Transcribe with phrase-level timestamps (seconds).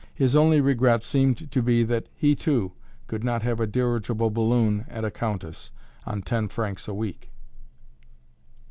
[0.15, 2.71] His only regret seemed to be that he, too,
[3.05, 5.69] could not have a dirigible balloon and a countess
[6.07, 7.29] on ten francs a week!